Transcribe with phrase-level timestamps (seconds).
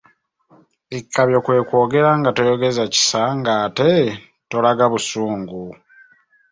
[0.97, 3.91] Ekkabyo kwe kwogera nga toyogeza kisa nga ate
[4.49, 5.63] tolaga busungu.